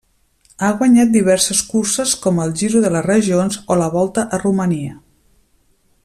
[0.61, 4.97] Ha guanyat diverses curses com el Giro de les Regions o la Volta a Romania.